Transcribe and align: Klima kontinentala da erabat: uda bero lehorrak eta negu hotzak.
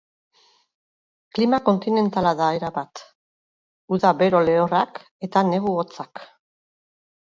Klima 1.37 1.59
kontinentala 1.67 2.33
da 2.41 2.49
erabat: 2.61 3.05
uda 3.99 4.17
bero 4.25 4.43
lehorrak 4.51 5.03
eta 5.31 5.49
negu 5.55 5.81
hotzak. 5.81 6.29